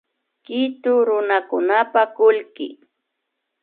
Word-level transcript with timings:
Kitu 0.45 0.93
runakunapa 1.07 2.01
kullki 2.15 2.67